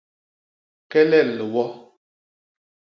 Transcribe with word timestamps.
Kelel 0.91 1.29
liwo. 1.37 1.65